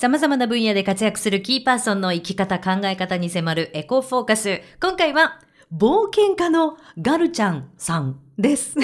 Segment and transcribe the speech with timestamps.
[0.00, 4.60] 様々な分野で活躍するキーパーソンの生き方、考え方に迫るエコフォーカス。
[4.80, 5.40] 今回は、
[5.74, 8.76] 冒険家のガルちゃんさんです。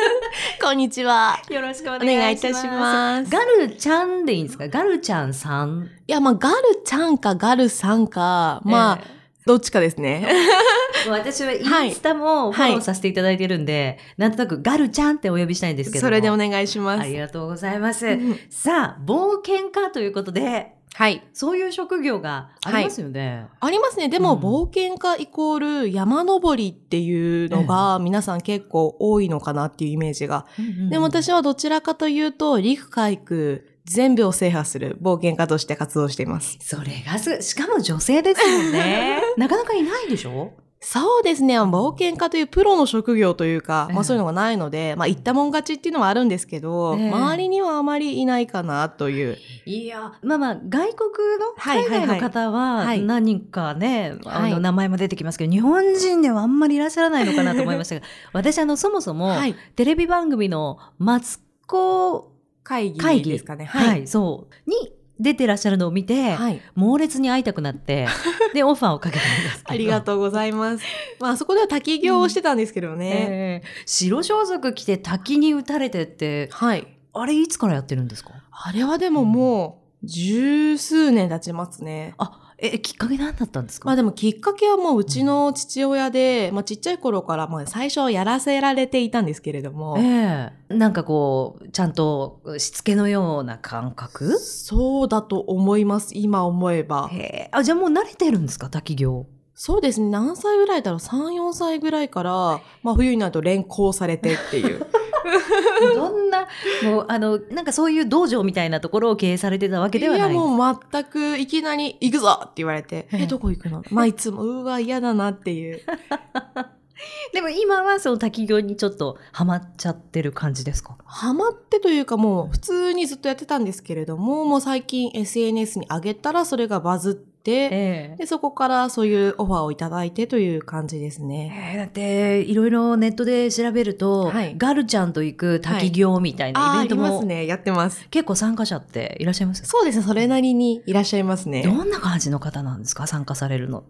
[0.62, 1.38] こんにちは。
[1.50, 3.30] よろしくおお願いいたします。
[3.30, 4.66] ガルちゃんでいいんですか？
[4.68, 5.90] ガルちゃんさん。
[6.06, 8.98] いや、まあ、ガルちゃんかガルさんか、まあ、
[9.46, 10.26] どっちかですね。
[11.08, 17.02] 私はインスタもフォローさせていただいてるんで、なんとなくガルちゃんってお呼びしたいんですけどもそれでお願いします。
[17.02, 18.06] ありがとうございます。
[18.06, 21.24] うんさあ、冒険家ということで、はい。
[21.32, 23.46] そういう職業がありますよね。
[23.58, 24.08] ありますね。
[24.08, 30.46] でも、うん冒険家イコール山登りっていうのが、皆さん結構多いのかなっていうイメージが。
[30.88, 36.56] でも私はどちらかというと、陸海空、全部を制覇する冒険家として活動しています。
[36.60, 39.22] それがす、しかも女性ですもんね。
[39.36, 40.52] なかなかいないでしょ？
[40.86, 41.58] そうですね。
[41.58, 49.38] 冒険家というプロの職業というか、ええまあそういうのがないので、まあ言ったもん勝ちっていうのはあるんですけど、ええ周りにはあまりいないかなという。
[49.64, 58.02] いや、まあまあ、外国の、はい海外の方ははい何人かね、はいあの、名前も出てきますけど、日本人ではあんまりいらっしゃらないのかなと思いましたが、
[58.34, 59.54] 私、あの、そもそも、はい。
[59.76, 62.33] テレビ番組のマツコ
[62.64, 63.66] 会議会議ですかね。
[63.66, 66.60] はい、そう、に出てらっしゃるのを見て、はい。
[66.74, 68.08] 猛烈に会いたくなって、
[68.52, 69.74] で、オファーをかけたんですけど。
[69.74, 70.84] ありがとうございます。
[71.20, 73.06] まあそこでは滝行をしてたんですけどね。
[73.28, 76.88] ええ白装束着て滝に打たれてって、はい。
[77.12, 78.32] あれいつからやってるんですか？
[78.50, 82.14] あれはでももう、十数年経ちますね。
[82.18, 83.86] あ、え、きっかけ何だったんですか？
[83.86, 94.38] まあでもきっかけはもううちの父親で、まあちっちゃい頃からまあ最初はやらせられていたんですけれども、ええなんかこう、ちゃんとしつけのような感覚？
[94.38, 97.08] そうだと思います、今思えば。
[97.12, 97.48] へえ。
[97.52, 98.70] あ、じゃあもう慣れてるんですか？
[98.70, 99.26] 滝行。
[99.54, 104.84] そうですね、何歳ぐらいだろう ?3、4歳ぐらいから、まあ冬になると連行されてっていう。
[105.94, 106.48] どんな、
[106.84, 113.82] もう、あの、なんかそういう道場みたいなところを経営されてたわけではないやもう全くいきなり行くぞって言われて、えええ、どこ行くの？
[113.90, 115.80] まあいつも、うわ、嫌だなっていう。
[117.32, 120.96] でも今はその滝行にちょっとハマっちゃってる感じですか？
[121.04, 131.72] ハマってというかもう普通にずっとやってたんですけれども、もう最近 SNS に上げたらそれがバズって、ええで、そこからそういうオファーをいただいてという感じですね。
[131.72, 137.46] えーだって、いろいろネットで調べると、はいガルちゃんと行く滝行みたいなイああ、ありベントも、ますね。
[137.46, 138.08] やってます。
[138.10, 139.64] 結構参加者っていらっしゃいます？
[139.66, 140.04] そうですね。
[140.04, 141.62] それなりにいらっしゃいますね。
[141.62, 143.06] どんな感じの方なんですか？
[143.06, 143.84] 参加されるの。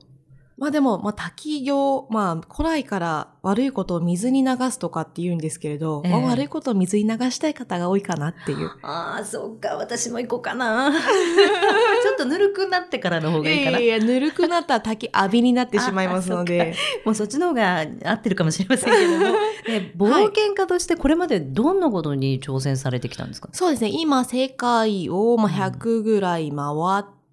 [0.56, 8.70] まあでも、まあ滝行、まあ古来から悪いことを水に流すとかって言うんですけれど、ええまあ悪いことを水に流したい方が多いかなっていう。
[8.82, 10.92] ああ、そっか、私も行こうかな。
[10.94, 13.78] ちょっとぬるくなってからの方がいいかな。
[13.78, 16.75] いやいや、ぬるくなったら滝浴びになってしまいますので。
[17.04, 19.38] もうそっちの方が合ってるかもしれませんけども。
[19.69, 23.48] ね冒険家としてこれまでどんなことに挑戦されてきたんですか？
[23.53, 23.91] そうですね。
[23.92, 26.66] 今、世界をまあ100ぐらい回
[27.00, 27.23] って、うん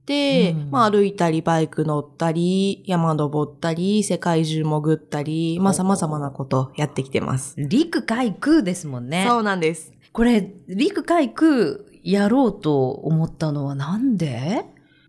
[0.70, 7.56] まあ歩いたり、バイク乗ったり、山登ったり、世界中潜ったり、まあ様々なことやってきてます。
[7.58, 9.26] 陸海空ですもんね。
[9.28, 9.94] そうなんです。
[10.12, 14.66] これ、陸海空やろうと思ったのはなんで？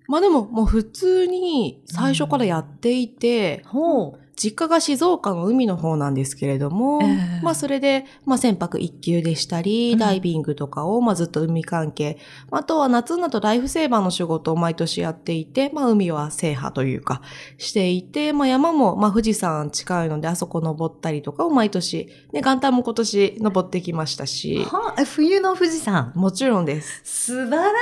[0.09, 4.22] まあでも、もう普通に最初からやっていて、ほう。
[4.37, 12.19] 実家が静岡の海の方なんですけれども、ええまあそれで、まあ船舶一級でしたり、うんダイビングとかを、まあずっと海関係、
[12.51, 17.23] あとは夏になるとライフセーバーの仕事を毎年やっていて、まあ海は制覇というか、
[17.59, 26.13] していて、まあ山も、まあ富士山近いのであそこ登ったりとかを毎年、ね、元旦も今年登ってきましたし、はあ、冬の富士山？
[26.15, 27.03] もちろんです。
[27.05, 27.73] 素晴ら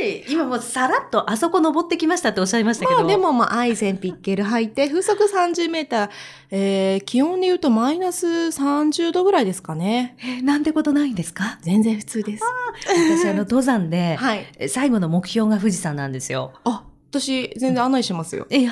[0.00, 0.32] しい。
[0.32, 3.00] 今もうさらっとあそこ登ってきましたっておっしゃいましたけど。
[3.00, 6.10] まあでもまあアイゼンピッケル履いて、風速30メーター、
[6.50, 10.16] えー、気温で言うとマイナス30度ぐらいですかね。
[10.24, 11.58] えなんてことないんですか？
[11.62, 12.44] 全然普通です。
[12.86, 14.46] 私あの登山で、はい。
[14.58, 16.52] え最後の目標が富士山なんですよ。
[16.64, 18.46] あ、私全然案内しますよ。
[18.50, 18.70] いや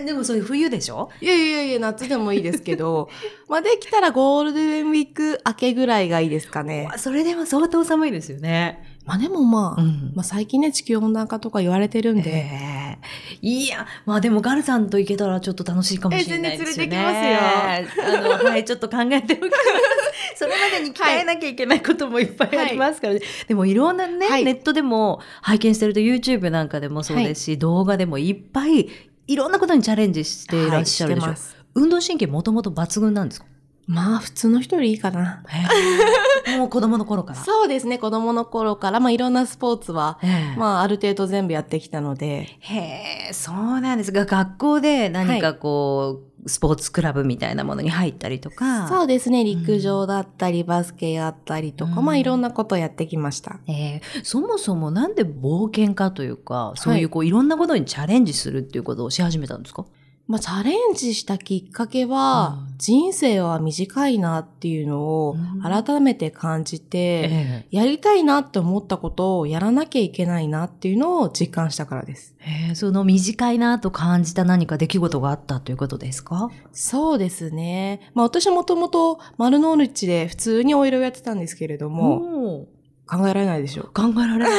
[0.00, 1.10] ーでもそれ冬でしょ？
[1.20, 3.08] いやいやいや、夏でもいいですけど、
[3.48, 6.88] まあできたらゴールデンウィーク明けぐらいがいいですかね。
[6.98, 8.93] それでも相当寒いですよね。
[9.04, 10.12] まあでもまあ、ん。
[10.14, 13.38] まあ最近ね、地球温暖化とか言われてるんで、ええ。
[13.42, 16.88] いや、まあでもガルさんと行けたらちょっと楽しいかもしれないですよね。
[16.88, 19.52] え全然連れてきあの、はい、ちょっと考えておきます。
[20.36, 23.20] それまでに鍛えなきゃいけないこともいっぱいありますからね。
[23.46, 24.44] でもいろんなね、はい。
[24.44, 28.88] ネットでも拝見してると YouTube なんかでもそうですし、動画でもいっぱい
[29.26, 31.26] いろんなことにチャレンジしていらっしゃるでしょ。
[31.28, 31.36] はい
[31.76, 33.46] 運動神経もともと抜群なんですか？
[33.86, 35.42] まあ普通の人よりいいかな。
[36.58, 37.38] もう子供の頃から。
[37.44, 40.58] そうですね、子供の頃から、まあいろんなスポーツは、ええ。
[40.58, 44.12] まあある程度全部やってきたので、へえ、そうなんです。
[44.12, 48.86] が、学校で何かこう、スポーツクラブみたいなものに入ったりとか。
[48.88, 49.44] そうですね。
[49.44, 52.04] 陸上だったり、バスケやったりとか、うん。
[52.04, 53.58] まあいろんなことやってきました。
[53.66, 59.84] えーそもそもなんで冒険家というか、そういうこういろんなことにチャレンジするっていうことをし始めたんですか？
[60.26, 66.98] まあチャレンジしたきっかけは、うん人生は短いなっていうのをうん改めて感じて、
[67.30, 72.34] えやりたいなって思ったことをやらなきゃいけないなっていうのを実感したからです。
[72.40, 76.50] えーその短いなと感じた何か出来事があったということですか？
[76.72, 78.10] そうですね。
[78.12, 82.66] まあ私もともと丸の内で普通にお色をやってたんですけれども、も
[83.06, 83.84] 考えられないでしょ。
[83.94, 84.50] 考えられない。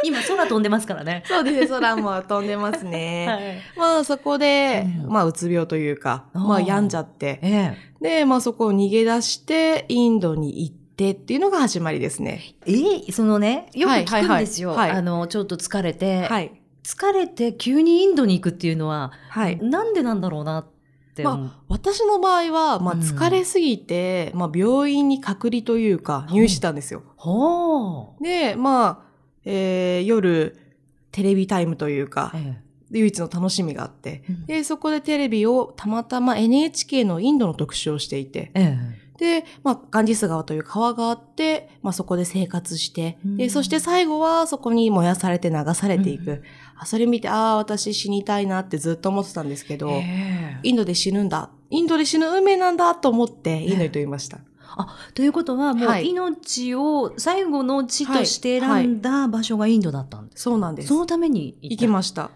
[0.04, 1.22] 今空飛んでますからね。
[1.26, 1.66] そうですね。
[1.68, 3.62] 空も飛んでますね。
[3.76, 3.78] い。
[3.78, 12.54] まあそこで、うんまあうつ病というか、あーまあ病んじゃって、えで、まあそこを逃げ出して、インドに行ってっていうのが始まりですね。
[12.66, 12.72] え
[13.08, 14.70] えそのね、よく聞くんですよ。
[14.70, 16.52] はいはいはいあの、ちょっと疲れて、はい。
[16.84, 19.58] 疲れて急にインドに行くっていうのは、はい。
[19.62, 20.66] なんでなんだろうなっ
[21.14, 21.50] て思う。
[21.68, 27.02] 私の場合は、まあうん疲れすぎて、まあ病院に隔離というか入院したんですよ。
[27.16, 28.24] ほう。
[28.24, 29.07] で、まあ、
[29.44, 30.56] えー夜、
[31.12, 34.46] テレビタイムというか、え唯一の楽しみがあって、うん。
[34.46, 39.08] で、そこでテレビをたまたま NHK のインドの特集をしていて、ええ。
[39.18, 43.36] で、まあ、ガンジス川という川があって、まあ、そこで生活して、うん。
[43.36, 46.30] で、そして最後はそこに燃やされて流されていく。
[46.30, 46.42] うん。
[46.76, 50.04] あそれ見て、ああ、私死にたいなってずっと思ってたんですけど、え
[50.56, 50.60] え。
[50.62, 51.50] インドで死ぬんだ。
[51.70, 54.38] インドで死ぬ運命なんだと思って、インドにと言いました。
[55.14, 60.42] ということは、もうはい命を最後の地として選んだ場所がインドだったんです。
[60.42, 60.88] そうなんです。
[60.88, 62.30] そのために行きました。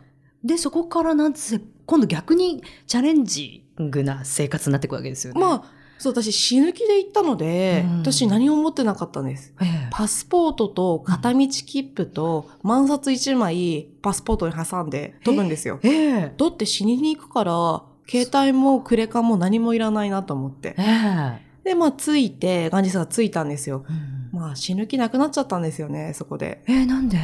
[0.45, 5.41] で、そこからなんせ、今度逆にチャレンジングな生活になっていくわけですよね。
[5.41, 5.65] まあ、
[5.99, 9.55] そう、私死ぬ気で行ったので、うん私何も持ってなかったんです。
[9.61, 15.79] ええパスポートと片道切符と万札1枚パスポートに挟んで飛ぶんですよ。
[15.83, 20.75] ええだって死にに行くから、携帯もクレカも何もいらないなと思って。
[20.79, 23.85] ええで、まあ着いて、ガンジスが着いたんですよ。
[23.89, 26.63] うんまあ死ぬ気なくなっちゃったんですよね、そこで。
[26.67, 27.19] ええなんで？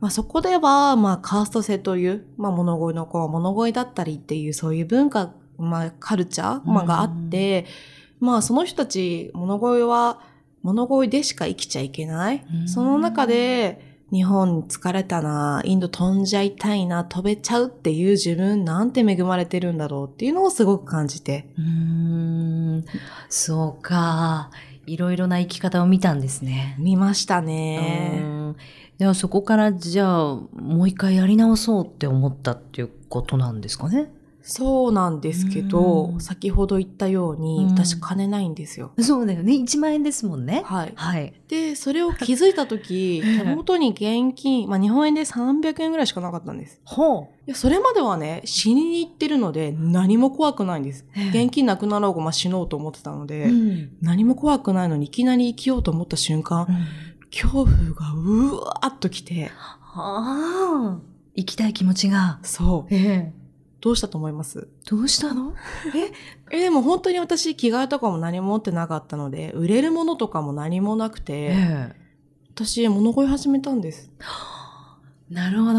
[0.00, 7.66] まあそこでは、まあカースト制という、まあ物乞いの子は物乞いだったりっていうそういう文化、まあカルチャー、まあ、があって、
[8.18, 10.20] まあその人たち、物乞いは
[10.62, 12.44] 物乞いでしか生きちゃいけない。
[12.52, 21.48] うんその中で、日本疲れたな、インド飛んじゃいたいな、飛べちゃうっていう自分なんて恵まれてるんだろうっていうのをすごく感じて。
[21.58, 22.84] うーん、
[23.30, 24.50] そうか。
[24.86, 26.76] いろいろな生き方を見たんですね。
[26.78, 28.20] 見ましたうね。
[28.20, 28.56] ん
[28.98, 34.10] ではそこからじゃあもう一回やり直そうって思ったっていうことなんですかね。
[34.42, 38.92] そうなんですけど、うん先ほど言ったように、うん私金ないんですよ。
[39.00, 39.52] そうだよね。
[39.54, 40.62] 1万円ですもんね。
[40.64, 40.92] はい。
[40.94, 41.32] はい。
[41.48, 46.80] で、それを気づいたとき、え え手元に現金、まあ日本円で300円ぐらいしかなかったんです。
[46.84, 51.06] ほいやそれまではね、死にに行ってるので、何も怖くないんです。
[51.16, 53.26] ええ現金なくなろうが、まあ死のうと思ってたのう。
[53.26, 56.66] で、うん何も怖くないのにいきなり生きようと思った瞬間、
[57.30, 59.50] 恐怖がうわーっと来て、
[59.94, 61.12] ああ。
[61.34, 62.38] 行きたい気持ちが。
[62.42, 62.94] そう。
[62.94, 63.41] ええ
[63.82, 64.68] どうしたと思います？
[64.88, 65.52] どうしたの？
[66.52, 71.94] え、でも本当に私、着替えとかも何も持ってなかったので、売れるものとかも何もなくて、え
[72.54, 74.10] 私、物乞い始めたんです。
[74.20, 74.22] え
[75.34, 75.78] なるほど。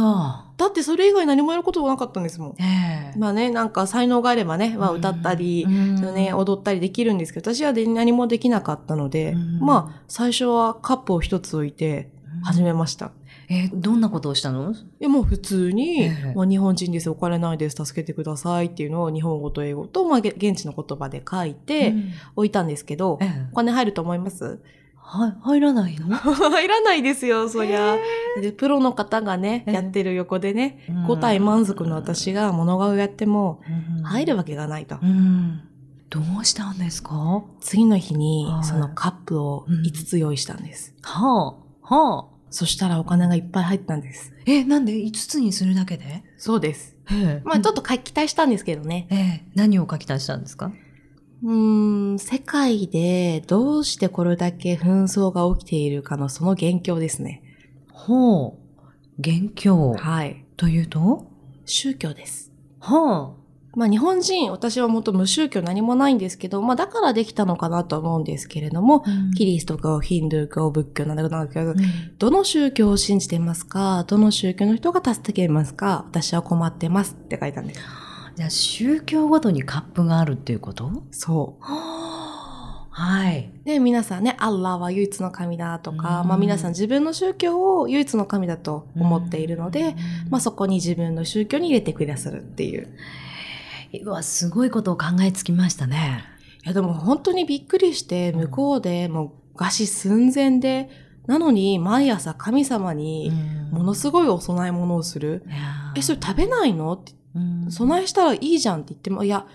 [0.57, 2.55] だってそれ以外何もやることがなかったんですもん。
[2.59, 12.09] ええまあね、なんか才能があればね、まあ歌ったり、うんそのね、踊ったりできるんですけど、私はで何もできなかったので、うんまあ、最初はカップを一つ置いて
[12.43, 13.11] 始めました。
[13.53, 14.73] えどんなことをしたの？
[14.99, 16.33] でもう普通に、ええ。
[16.35, 22.11] まあ、日本人です、お金ないです、助けてくださいっていうのを日本語と英語と、まあ、げ現地の言葉で書いてうん。
[22.35, 23.47] 置いたんですけど、ええ。
[23.51, 24.59] お金入ると思います？
[25.05, 26.15] は入らないの？
[26.15, 27.97] 入らないですよ、そりゃ。
[28.41, 29.73] で、プロの方がね、ええ。
[29.73, 31.03] やってる横でね、うん。
[31.07, 33.59] 五体満足の私が物顔をやっても、
[34.03, 34.97] 入るわけがないと。
[35.01, 35.61] うん。
[36.09, 37.15] どうしたんですか？
[37.15, 38.63] は次の日にはい。
[38.63, 39.81] そのカップをうん。
[39.81, 40.95] 5つ用意したんです。
[41.03, 41.53] あ。
[41.81, 42.32] はあ。
[42.53, 44.31] そしたらお金がいっぱい入ったんです。
[44.45, 46.23] え、なんで5つにするだけで？
[46.37, 46.95] そうです。
[47.11, 49.07] ええまあちょっとか期待したんですけどね。
[49.09, 50.71] ええ何を書き足したんですか？
[51.43, 57.41] うーん、世界でどうしてこれだけ紛争が起きているかのその元凶ですね。
[57.91, 58.53] ほう。
[59.17, 59.93] 元凶。
[59.93, 60.45] はい。
[60.55, 61.27] というと？
[61.65, 62.51] 宗教です。
[62.79, 63.35] は
[63.75, 69.35] まあ日本人、私はもっと無宗教何もないんですけど、まあだからできたのかなと思うんですけれども、あ。
[69.35, 71.77] キリスト教、ヒンドゥー教、仏教なんだかなんだけど、うん
[72.19, 77.81] どの宗教を信じていますかどの宗教の人が助けますか私は困ってますって書いたんです。
[78.35, 81.03] じゃあ宗教ごとにカップがあるっていうこと？
[81.11, 83.51] そはあはい。
[83.63, 83.65] う。
[83.65, 89.95] で、皆さんね、アッラーは唯一の神だとか、うんまあ皆さん自分の宗教を唯一の神だと思っているので、
[90.29, 92.87] まあそこに自分の宗教に入れてくださるっていう。
[94.01, 96.23] うわ、すごいことを考えつきましたね。
[96.63, 100.89] いやでも本当にびっくりして、向こうでもう餓死寸前で、
[101.27, 103.31] なのに毎朝神様に
[103.71, 105.45] ものすごいお供え物をする。
[105.95, 106.93] え、それ食べないの？
[106.93, 109.45] って、うん備えしたらいいじゃんって言っても、いや、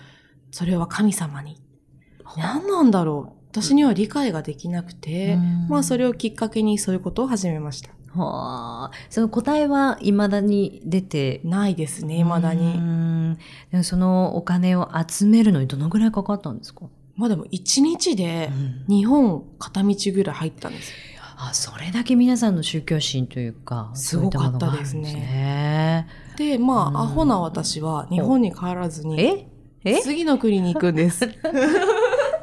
[0.51, 1.61] それは神様に。
[2.37, 3.39] 何なんだろう？
[3.51, 7.89] 私には理解ができなくて、うんまあそれをきっかけにそういうことを始めました。
[8.13, 12.77] はあ、その答えは未だに出てないですね、未だうに。
[12.77, 13.37] ん
[13.71, 16.85] でもそのお金を集めるのにどのぐらいかかったんですか、
[17.15, 18.51] まあでも一日で
[18.87, 20.95] 日本片道ぐらい入ったんですよ。
[21.41, 25.03] あそれだけ皆さんの宗教心というかすごかったですね。
[25.03, 25.37] そういったも
[26.09, 26.57] のがあるんね。
[26.57, 26.97] で、まあ、うん。
[26.97, 29.47] アホな私は日本に帰らずに、え？
[29.85, 30.01] え？
[30.01, 31.25] 次の国に行くんです。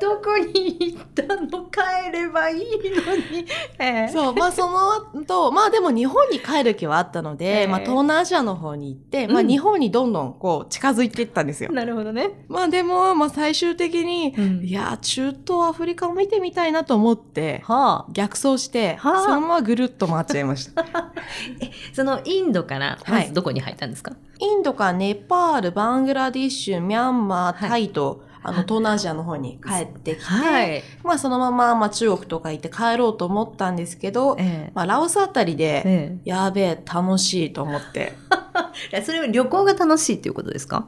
[0.00, 3.46] どこに行ったの帰ればいいのに。
[3.78, 11.72] えそう、まあその後、まあでも日本に帰る気はあったので、ええまあ東南アジアの方に行って、まあうん日本にどんどんこう近づいていったんですよ。
[11.72, 12.44] なるほどね。
[12.48, 18.12] まあでも、まあ最終的に、いや、中東アフリカを見てみたいなと思って、はあ。
[18.12, 20.84] 逆走して、はあそのままぐるっと回っちゃいました。
[21.92, 30.82] そのインドから、はいまずどこに入ったんですか、インドからネパール、バングラディッシュ、ミャンマー、はいタイと、あの、東南アジアの方に帰ってきて、い。
[31.02, 38.12] まあそのまま、まあ中国とか行って帰ろうと思ったんですけど、えまあラオスあたりで、えやべえ、楽しいと思って。
[38.92, 40.86] えそれは旅行が楽しいっていうことですか？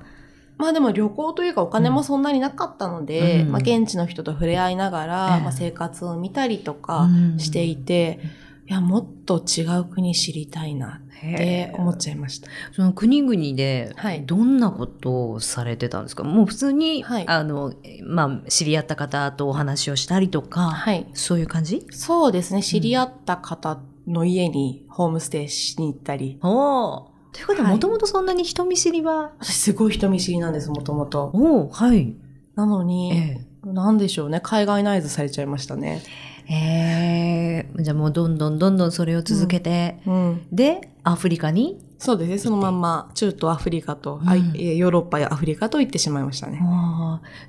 [0.58, 3.52] まあでも旅行というかお金もそんなになかったので、うん。
[3.52, 5.42] まあ現地の人と触れ合いながら、ええ。
[5.42, 7.38] まあ生活を見たりとかうん。
[7.38, 8.20] していて、
[8.68, 12.48] いや、もっと違う国知りたいなって思っちゃいました。
[12.72, 17.72] その国々ではいどんなことをされてたんですか、もう普通に、はいあの、
[18.04, 21.06] まあ、知り合った方とお話をしたりとか、はい。
[21.14, 21.86] そういう感じ？
[21.90, 22.62] そうですね。
[22.62, 26.38] 知り合った方の家にホームステイしに行ったり。
[26.42, 27.10] おお。
[27.32, 31.30] ということは、はいもともとそんなに人見知りは、私すごい人見知りなんです、もともと。
[31.32, 32.14] おおはい。
[32.54, 34.40] なのに、えなんでしょうね。
[34.42, 36.02] 海外ナイズされちゃいましたね。
[36.04, 37.82] ええー。
[37.82, 40.46] じゃあもうどんどんどんどんそれを続けて、うん。
[40.50, 42.38] で、アフリカに、そうですね。
[42.38, 44.26] そのまんま中東アフリカと、うん。
[44.26, 46.60] ヨーロッパやアフリカと行ってしまいましたね。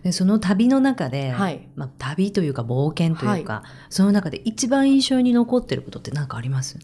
[0.03, 1.67] でその旅の中で、はい。
[1.75, 6.79] まあ、旅というか冒険というか、その中で一番印象に残ってることって何かあります？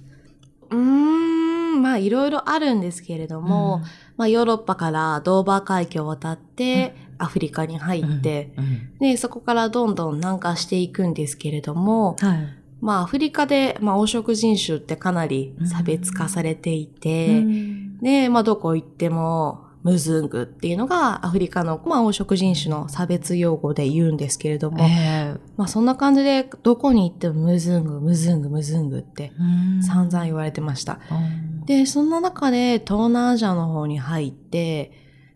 [0.70, 3.82] うーん、まあいろいろあるんですけれども、
[4.18, 8.98] まあヨーロッパからドーバー海峡を渡って、アフリカに入って、うんうん。
[9.00, 12.48] で、そこからどんどん南下していくんですけれども、はい。
[12.82, 18.00] まあアフリカで、まあ黄色人種ってかなり差別化されていて、うん。
[18.00, 31.00] で、まあどこ行っても、ムズングっていうのがアフリカの、まあ、黄色人種の差別用語で言うんですけれども、えまあそんな感じでどこに行ってもムズング、ムズング、ムズングってー散々言われてました。
[31.12, 31.14] う
[31.62, 31.66] ん。
[31.66, 34.92] で、そんな中で東南アジアの方に入って、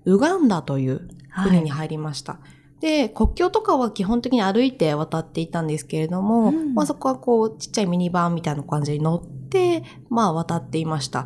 [0.05, 1.07] ウガンダという
[1.43, 2.39] 国に入りました。
[2.79, 11.25] で、国境とかは基本的に歩いて渡っていたんですけれども、うんまあそこはこうちっちゃいミニバンみたいな感じに乗って、まあ渡っていました。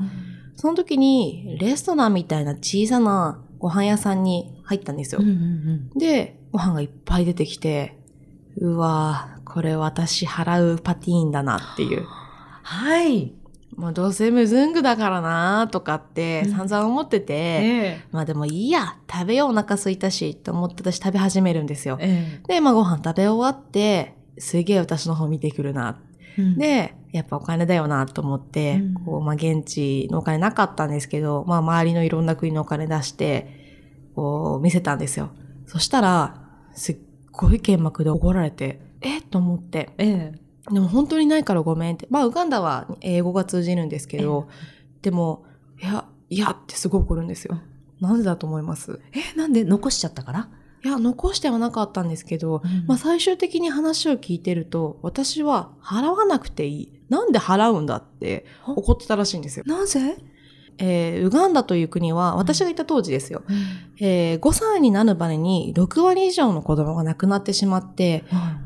[0.55, 5.21] その時にレストランみたいな小さなご飯屋さんに入ったんですよ。
[5.21, 5.37] うんうんう
[5.95, 7.97] んで、ご飯がいっぱい出てきて、
[8.57, 12.05] うわぁ、これ私払うパティーンだなっていう。
[12.63, 13.33] はい。
[13.77, 16.51] まあどうせムズングだからなとかってうん。
[16.51, 21.97] 散々思ってて、えまあでもいいや、食べようお腹空いたし、と思って私食べ始めるんですよ。
[21.99, 25.99] えで、まあご飯食べ終わって、すげえ私の方見てくるな。
[26.37, 28.93] えで、やっぱお金だよなと思って、うん。
[29.05, 33.63] こう、まあ現地のお金なかったんですけど、まあ周りのいろんな国のお金出して、
[34.15, 35.31] こう、見せたんですよ。
[35.65, 36.97] そしたら、すっ
[37.31, 42.07] ごい剣幕で怒られて、えと思って、ええでも本当にないからごめんって。
[42.09, 44.47] まあ、ウガンダは英語が通じるんですけど、
[45.01, 45.45] でも、
[45.81, 47.59] いや、いやってすごい怒るんですよ。
[47.99, 48.99] なぜだと思います？
[49.13, 50.49] え、なんで残しちゃったから、
[50.83, 56.99] いや、残してはなかったんですけど、まあ最終的に話を聞いてると、私は払わなくていい。
[57.09, 59.65] なんで払うんだって怒ってたらしいんですよ。
[59.67, 60.17] なぜ、
[60.77, 63.43] えーウガンダという国は、私がいた当時ですよ。
[63.99, 68.23] えー5歳になるまでに6割以上の子供が亡くなってしまって、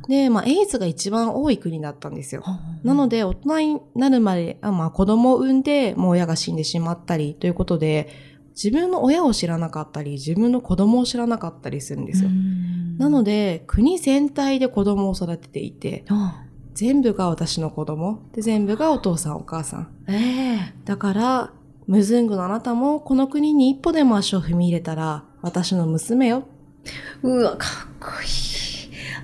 [0.07, 2.43] で、まあ、エイズが一番多い国だったんですよ。
[2.83, 8.09] なので、で、大人になるまで、あまあ、子供を産んで、もう親が死んでしまったり、ということで、
[8.51, 12.29] 自分の親を知らなかったり、自分の子供を知らなかったりするんですよ。
[12.97, 19.89] なので、で、国全体で子供を育てていて、あ全部が私の子供、で、全部がお父さんお母さん。
[20.07, 21.53] ええだから、
[21.87, 26.47] ムズングのあなたも、この国に一歩でも足を踏み入れたら、私の娘よ。
[27.23, 28.27] うわ、かっこいい。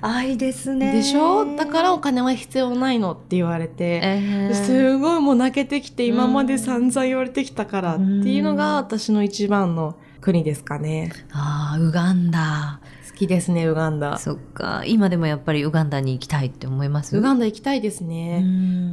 [0.00, 0.92] 愛ですね。
[0.92, 1.56] でしょ？
[1.56, 11.10] だからお金は必要ないのって言われて、ええすごいもう泣けてきて今まで散々言われてきたからっていうのが私の一番の国ですかね。
[11.32, 12.80] ああ、ウガンダ。
[13.14, 14.18] 好きですね、ウガンダ。
[14.18, 14.82] そっか。
[14.84, 17.16] 今でもやっぱりウガンダに行きたいって思います？
[17.16, 18.44] ウガンダ行きたいですね。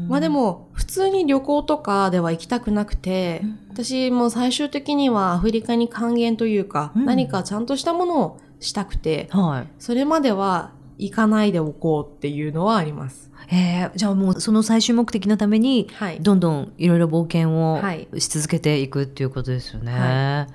[0.07, 9.67] まあで、も、普通に旅行とかでは行きたくなくて、うん私も最終的にはアフリカに還元というか、うん何かちゃんとしたものをしたくて、はい。
[9.79, 13.31] それまでは行かないでおこうっていうのはあります。
[13.49, 16.19] えー、じゃあもうその最終目的のために、はい。
[16.19, 19.91] どんどんいろいろ冒険をはいし続けていくっていうことですよね。
[19.91, 20.47] は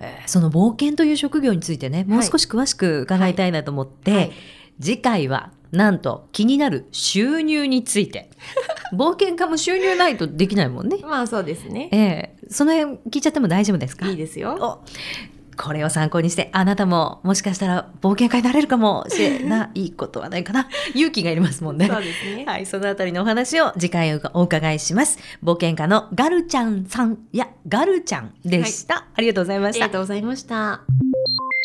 [0.00, 4.32] えーその冒険という職業についてね、もう少し詳しく伺いたいなと思って、はい
[4.80, 8.28] 次回はなんと気になる収入について。
[8.92, 10.98] 冒険家も収入ないとできないもんね。
[11.02, 11.88] まあそうですね。
[11.92, 14.06] ええその辺聞いちゃっても大丈夫ですか？
[14.08, 14.82] いいですよ。
[15.58, 21.88] おこれを参考にしてあなたももしかしたら冒険家になれるかもしれないことはないかな 勇気がいりますもんね。
[21.88, 22.44] そうですね。
[22.46, 25.18] はい、そのあたりのお話を次回お伺いします。
[25.42, 29.06] 冒険家のガルちゃんさん、いや、ガルちゃんでした。
[29.14, 29.98] ありがとうございましたありが。
[29.98, 31.63] とうございました。